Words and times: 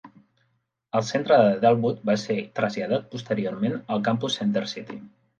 El 0.99 1.03
centre 1.09 1.35
de 1.41 1.49
Dellwood 1.65 1.99
va 2.09 2.15
ser 2.21 2.37
traslladat 2.59 3.05
posteriorment 3.11 3.75
al 3.97 4.01
campus 4.09 4.39
Center 4.41 4.65
City. 4.73 4.97